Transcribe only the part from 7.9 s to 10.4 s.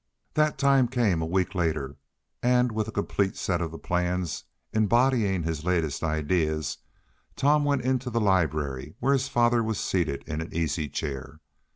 the library where his father was seated